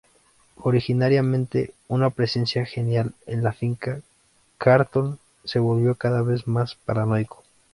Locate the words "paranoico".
6.73-7.43